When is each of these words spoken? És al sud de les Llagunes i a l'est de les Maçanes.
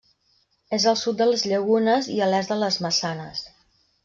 És 0.77 0.87
al 0.91 0.97
sud 1.01 1.19
de 1.19 1.27
les 1.33 1.43
Llagunes 1.51 2.09
i 2.15 2.19
a 2.21 2.31
l'est 2.33 2.55
de 2.55 2.59
les 2.65 2.79
Maçanes. 2.89 3.45